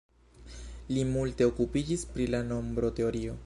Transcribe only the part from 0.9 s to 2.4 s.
Li multe okupiĝis pri